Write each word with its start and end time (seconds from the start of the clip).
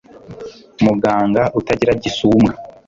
muganga 0.85 1.41
utagira 1.59 1.93
gisumbwa 2.03 2.51